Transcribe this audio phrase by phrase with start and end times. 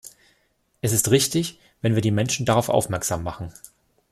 [0.81, 3.53] Es ist richtig, wenn wir die Menschen darauf aufmerksam machen.